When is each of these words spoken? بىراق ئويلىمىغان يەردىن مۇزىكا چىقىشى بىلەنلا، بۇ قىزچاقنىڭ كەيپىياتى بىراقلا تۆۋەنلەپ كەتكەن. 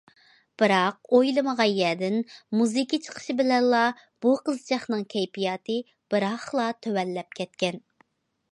بىراق 0.59 0.95
ئويلىمىغان 1.17 1.67
يەردىن 1.79 2.17
مۇزىكا 2.61 2.99
چىقىشى 3.07 3.35
بىلەنلا، 3.41 3.83
بۇ 4.27 4.33
قىزچاقنىڭ 4.49 5.05
كەيپىياتى 5.15 5.79
بىراقلا 6.15 6.67
تۆۋەنلەپ 6.87 7.41
كەتكەن. 7.43 7.79